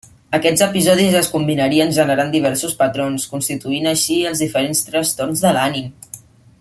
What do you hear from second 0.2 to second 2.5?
Aquests episodis es combinarien generant